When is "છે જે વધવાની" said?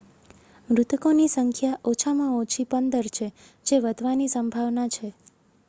3.17-4.27